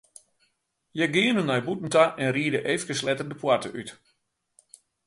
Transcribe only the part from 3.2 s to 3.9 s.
de poarte út.